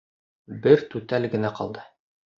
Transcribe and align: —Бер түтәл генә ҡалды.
—Бер 0.63 0.83
түтәл 0.95 1.31
генә 1.37 1.55
ҡалды. 1.61 1.89